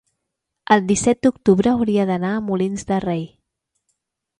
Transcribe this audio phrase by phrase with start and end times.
[0.75, 3.27] el disset d'octubre hauria d'anar a Molins de Rei.